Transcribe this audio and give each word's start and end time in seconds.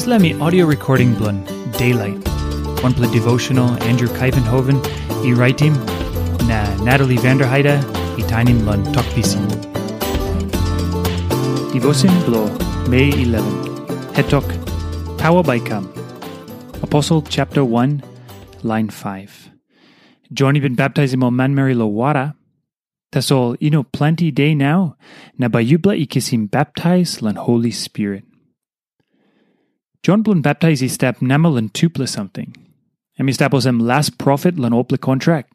Isla 0.00 0.18
mi 0.18 0.32
audio 0.40 0.64
recording 0.64 1.10
blun 1.14 1.38
Daylight. 1.76 2.26
One 2.82 2.94
play 2.94 3.08
devotional 3.12 3.68
Andrew 3.82 4.08
Kuyvenhoven, 4.08 4.78
i 5.28 5.32
writing 5.38 5.74
na 6.50 6.60
Natalie 6.86 7.18
Vanderheide, 7.24 7.74
i 8.20 8.24
tainim 8.30 8.60
blun 8.60 8.86
tokpisin. 8.94 9.44
Devotion 11.74 12.14
blo 12.24 12.46
May 12.88 13.10
11. 13.10 13.44
Hetok 14.16 14.48
Pawa 15.18 15.44
Bai 15.44 15.58
Kam. 15.58 15.92
Aposel 16.80 17.20
chapter 17.28 17.62
1, 17.62 18.02
line 18.62 18.88
5. 18.88 19.50
Johnny 20.32 20.60
been 20.60 20.76
baptized 20.76 21.12
in 21.12 21.20
Man 21.36 21.54
Mary 21.54 21.74
lo 21.74 21.90
wara. 21.90 22.34
Tas 23.12 23.30
all, 23.30 23.54
you 23.60 23.68
know, 23.68 23.82
plenty 23.82 24.30
day 24.30 24.54
now. 24.54 24.96
Na 25.36 25.48
bayubla 25.48 25.94
ikisim 26.06 26.50
baptized 26.50 27.20
lan 27.20 27.34
Holy 27.34 27.70
Spirit. 27.70 28.24
John 30.02 30.22
blun 30.22 30.42
baptized 30.42 30.82
i 30.82 30.86
step 30.86 31.18
namal 31.20 31.54
lan 31.54 31.68
tuple 31.68 32.08
something. 32.08 32.54
And 33.18 33.28
Emi 33.28 33.34
stapos 33.36 33.66
em 33.66 33.78
last 33.78 34.16
prophet 34.16 34.58
lan 34.58 34.72
ople 34.72 34.98
contract. 34.98 35.52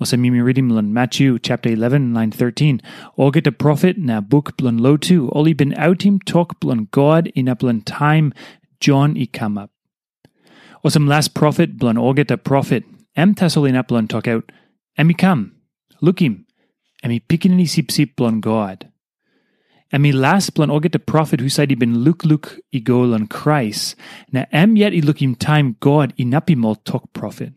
Ose 0.00 0.16
mimi 0.16 0.40
reading 0.40 0.68
lan 0.68 0.92
Matyu 0.92 1.40
chapter 1.42 1.70
11 1.70 2.14
line 2.14 2.30
13. 2.30 2.80
Oget 3.18 3.46
a 3.48 3.52
prophet 3.52 3.98
na 3.98 4.20
book 4.20 4.56
blun 4.56 4.78
lo 4.78 4.96
tu. 4.96 5.28
Oli 5.30 5.54
bin 5.54 5.72
outim 5.72 6.22
talk 6.24 6.60
blun 6.60 6.88
God 6.90 7.32
in 7.34 7.46
uplan 7.46 7.82
time 7.84 8.32
John 8.78 9.16
i 9.16 9.26
come 9.26 9.58
up. 9.58 9.70
Osem 10.84 11.08
last 11.08 11.34
prophet 11.34 11.78
blun 11.78 11.96
oget 11.96 12.30
a 12.30 12.36
prophet. 12.36 12.84
Em 13.16 13.34
tasol 13.34 13.68
in 13.68 13.74
uplan 13.74 14.08
talk 14.08 14.28
out. 14.28 14.52
Emi 14.96 15.18
come. 15.18 15.56
Look 16.00 16.20
him. 16.20 16.46
Emi 17.02 17.22
pikinini 17.26 17.68
sip 17.68 17.90
sip 17.90 18.14
blun 18.16 18.40
God. 18.40 18.88
Emi 19.92 20.12
last 20.12 20.54
blun 20.54 20.70
oget 20.70 20.94
a 20.94 20.98
prophet 20.98 21.40
who 21.40 21.48
said 21.48 21.70
he 21.70 21.76
been 21.76 21.98
look 21.98 22.24
look 22.24 22.58
i 22.74 22.78
go 22.78 23.02
lan 23.02 23.28
Christ. 23.28 23.94
Na 24.32 24.44
em 24.52 24.76
yet 24.76 24.92
i 24.92 25.00
look 25.00 25.22
him 25.22 25.34
time 25.34 25.76
God 25.78 26.12
i 26.18 26.24
napimol 26.24 26.82
talk 26.84 27.12
prophet. 27.12 27.52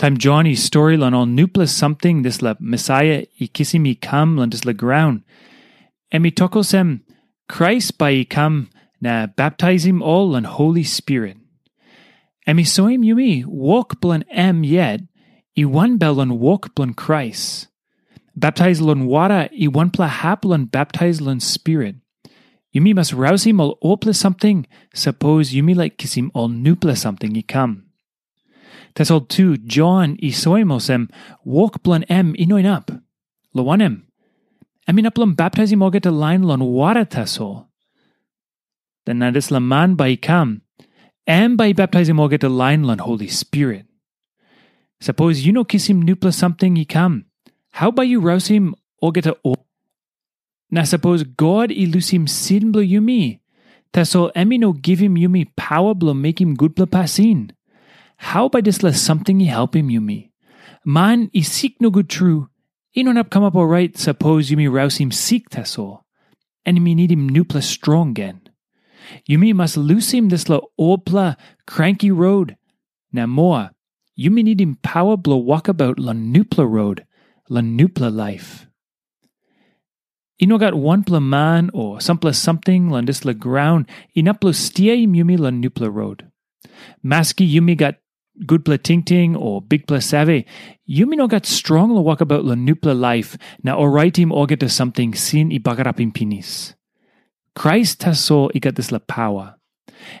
Time 0.00 0.16
Johnny 0.18 0.56
story 0.56 0.96
lan 0.96 1.14
all 1.14 1.26
nupla 1.26 1.68
something 1.68 2.22
this 2.22 2.42
la 2.42 2.54
Messiah 2.58 3.26
i 3.40 3.46
kissimi 3.46 4.00
come 4.00 4.36
lan 4.38 4.50
this 4.50 4.64
la 4.64 4.72
ground. 4.72 5.22
Emi 6.12 6.32
tokosem 6.32 7.02
Christ 7.48 7.96
by 7.96 8.10
i 8.10 8.24
come 8.24 8.70
na 9.00 9.26
baptize 9.26 9.86
him 9.86 10.02
all 10.02 10.30
lan 10.30 10.44
Holy 10.44 10.82
Spirit. 10.82 11.36
Emi 12.48 12.66
soim 12.66 13.04
yumi 13.06 13.44
walk 13.46 14.00
blan 14.00 14.24
em 14.30 14.64
yet 14.64 15.00
i 15.56 15.64
one 15.64 15.96
bel 15.96 16.14
lan 16.14 16.40
walk 16.40 16.74
blan 16.74 16.92
Christ. 16.92 17.69
Baptize 18.40 18.80
lan 18.80 19.04
water 19.04 19.50
i 19.52 19.68
one 19.68 19.90
pla 19.90 20.06
hap 20.08 20.46
lan 20.46 20.64
baptize 20.64 21.20
lan 21.20 21.40
Spirit. 21.40 21.96
Yumi 22.74 22.94
must 22.94 23.12
rouse 23.12 23.44
him 23.44 23.60
all 23.60 23.76
opla 23.84 24.14
something, 24.14 24.66
suppose 24.94 25.52
yumi 25.52 25.76
like 25.76 25.98
kiss 25.98 26.14
him 26.14 26.30
all 26.32 26.48
nupla 26.48 26.96
something 26.96 27.36
i 27.36 27.42
come. 27.42 27.84
Tas 28.94 29.10
all 29.10 29.20
two 29.20 29.58
John 29.58 30.16
i 30.22 30.32
soimosem 30.32 31.10
walk 31.44 31.82
blan 31.82 32.04
em 32.04 32.32
inoin 32.34 32.64
up. 32.64 32.90
Lo 33.52 33.64
one 33.64 33.82
em. 33.82 34.06
Emin 34.88 35.06
up 35.06 35.18
lan 35.18 35.34
baptize 35.34 35.70
him 35.72 35.82
all 35.82 35.90
get 35.90 36.06
a 36.06 36.10
line 36.10 36.42
lan 36.42 36.64
water 36.64 37.04
tas 37.04 37.38
all. 37.38 37.68
Then 39.04 39.18
na 39.18 39.30
this 39.30 39.50
la 39.50 39.60
man 39.60 39.96
by 39.96 40.16
come. 40.16 40.62
Em 41.26 41.56
by 41.56 41.74
all 41.76 42.28
get 42.28 42.44
a 42.44 42.48
line 42.48 42.84
lan 42.84 42.98
Holy 42.98 43.28
Spirit. 43.28 43.84
Suppose 44.98 45.44
you 45.44 45.52
no 45.52 45.64
kiss 45.64 45.90
him 45.90 46.02
nupla 46.02 46.32
something 46.32 46.78
i 46.78 46.84
come. 46.84 47.26
How 47.70 47.90
by 47.90 48.02
you 48.04 48.20
rouse 48.20 48.48
him 48.48 48.74
or 49.00 49.12
get 49.12 49.26
a? 49.26 49.36
Na 50.70 50.84
suppose 50.84 51.24
God 51.24 51.70
ilus 51.70 52.10
him 52.10 52.26
sin 52.26 52.72
blo 52.72 52.82
yumi. 52.82 53.40
Taso 53.92 54.32
emi 54.34 54.58
no 54.58 54.72
give 54.72 55.00
him 55.00 55.16
yumi 55.16 55.50
power 55.56 55.94
blo 55.94 56.14
make 56.14 56.40
him 56.40 56.54
good 56.54 56.74
blo 56.74 56.86
pasin. 56.86 57.50
How 58.18 58.48
by 58.48 58.60
this 58.60 58.82
la 58.82 58.92
something 58.92 59.40
he 59.40 59.46
help 59.46 59.74
him 59.74 59.88
yumi? 59.88 60.30
Man 60.84 61.30
i 61.34 61.40
seek 61.40 61.80
no 61.80 61.90
good 61.90 62.08
true. 62.08 62.48
No 62.94 63.18
up 63.18 63.30
come 63.30 63.44
up 63.44 63.56
alright 63.56 63.96
suppose 63.96 64.50
yumi 64.50 64.70
rouse 64.70 64.98
him 64.98 65.10
seek 65.10 65.50
taso. 65.50 66.02
And 66.64 66.84
me 66.84 66.94
need 66.94 67.10
him 67.10 67.30
nupla 67.30 67.62
strong 67.62 68.10
again. 68.10 68.42
Yumi 69.28 69.54
must 69.54 69.76
loose 69.76 70.12
him 70.12 70.28
this 70.28 70.48
la 70.48 70.60
opla 70.78 71.36
cranky 71.66 72.10
road. 72.10 72.56
Na 73.12 73.26
more. 73.26 73.70
Yumi 74.18 74.44
need 74.44 74.60
him 74.60 74.76
power 74.82 75.16
blo 75.16 75.36
walk 75.36 75.66
about 75.66 75.98
la 75.98 76.12
nupla 76.12 76.70
road 76.70 77.06
la 77.50 77.60
nupla 77.60 78.14
life. 78.14 78.66
Ino 80.40 80.56
got 80.56 80.74
one 80.74 81.04
man 81.28 81.70
or 81.74 81.98
sampla 81.98 82.34
something 82.34 82.88
lan 82.88 83.04
dis 83.04 83.24
la 83.24 83.32
ground 83.32 83.86
inaplo 84.16 84.54
stia 84.54 84.94
yumi 84.94 85.38
la 85.38 85.50
nupla 85.50 85.92
road. 85.92 86.30
Maski 87.04 87.44
yumi 87.52 87.76
got 87.76 87.96
good 88.46 88.64
pla 88.64 88.76
ting 88.76 89.02
ting 89.02 89.36
or 89.36 89.60
big 89.60 89.86
pla 89.86 89.98
save. 89.98 90.46
Yumi 90.88 91.16
no 91.16 91.26
got 91.26 91.44
strong 91.44 91.90
la 91.90 92.00
walk 92.00 92.20
about 92.20 92.44
la 92.44 92.54
nupla 92.54 92.98
life 92.98 93.36
na 93.62 93.76
oraitim 93.76 94.30
to 94.58 94.68
something 94.68 95.12
sin 95.12 95.52
i 95.52 95.58
bagarapim 95.58 96.14
pinis. 96.14 96.74
Christ 97.54 98.00
taso 98.00 98.48
i 98.54 98.60
got 98.60 98.76
this 98.76 98.92
la 98.92 98.98
power. 98.98 99.56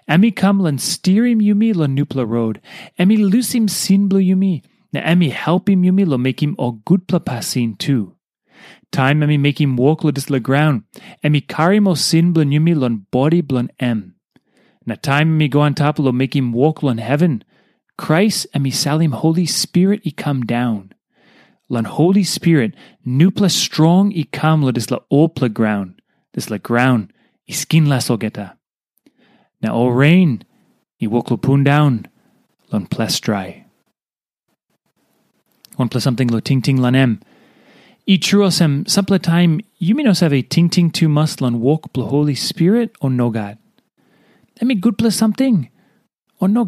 Emi 0.08 0.34
come 0.34 0.60
lan 0.60 0.78
steerim 0.78 1.40
yumi 1.40 1.74
la 1.74 1.86
nupla 1.86 2.28
road. 2.28 2.60
Emi 2.98 3.16
lusim 3.16 3.70
sin 3.70 4.08
blo 4.08 4.18
yumi. 4.18 4.62
Na 4.92 5.00
emi 5.00 5.30
help 5.30 5.68
him 5.68 5.82
yumi 5.82 6.06
lo 6.06 6.18
make 6.18 6.42
him 6.42 6.56
o 6.58 6.72
good 6.72 7.06
pla 7.06 7.18
pasin 7.18 7.76
too. 7.78 8.16
Time 8.90 9.20
emi 9.20 9.38
make 9.38 9.60
him 9.60 9.76
walk 9.76 10.02
lo 10.02 10.10
dis 10.10 10.30
la 10.30 10.38
ground. 10.38 10.82
Emi 11.24 11.46
carry 11.46 11.78
mo 11.80 11.94
sin 11.94 12.32
blon 12.32 12.50
yumi 12.52 12.74
lon 12.76 13.06
body 13.10 13.40
blon 13.40 13.68
em. 13.78 14.16
Na 14.86 14.96
time 14.96 15.38
emi 15.38 15.48
go 15.48 15.60
on 15.60 15.74
top 15.74 15.98
lo 15.98 16.10
make 16.12 16.34
him 16.34 16.52
walk 16.52 16.82
lon 16.82 16.98
heaven. 16.98 17.44
Christ 17.96 18.46
emi 18.54 18.72
salim 18.72 19.12
Holy 19.12 19.46
Spirit 19.46 20.00
i 20.04 20.10
come 20.10 20.42
down. 20.42 20.92
Lon 21.68 21.84
Holy 21.84 22.24
Spirit 22.24 22.74
nupla 23.06 23.50
strong 23.50 24.12
i 24.12 24.26
come 24.32 24.62
lo 24.64 24.72
dis 24.72 24.90
la 24.90 24.98
opla 25.12 25.52
ground. 25.52 26.02
Dis 26.34 26.50
la 26.50 26.58
ground 26.58 27.12
i 27.48 27.52
skin 27.52 27.86
las 27.86 28.08
geta. 28.08 28.56
Na 29.62 29.72
o 29.72 29.86
rain 29.86 30.42
i 31.00 31.06
walk 31.06 31.30
lo 31.30 31.36
pun 31.36 31.62
down 31.62 32.08
lon 32.72 32.86
ples 32.86 33.20
dry. 33.20 33.66
One 35.80 35.88
plus 35.88 36.04
something 36.04 36.28
lo 36.28 36.40
ting 36.40 36.60
ting 36.60 36.76
lanem. 36.76 37.22
I 38.06 38.18
truosem 38.18 38.84
time 39.22 39.62
yuminos 39.80 40.20
have 40.20 40.34
a 40.34 40.42
ting 40.42 40.68
ting 40.68 40.90
tu 40.90 41.08
must 41.08 41.40
lan 41.40 41.58
walk 41.60 41.94
blo 41.94 42.04
Holy 42.04 42.34
Spirit 42.34 42.94
or 43.00 43.08
no 43.08 43.30
God. 43.30 43.56
Let 44.60 44.66
me 44.66 44.74
good 44.74 44.98
plus 44.98 45.16
something 45.16 45.70
or 46.38 46.48
no 46.48 46.66